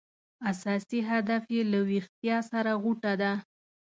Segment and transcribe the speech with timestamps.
[0.49, 3.31] اساس هدف یې له ویښتیا سره غوټه ده.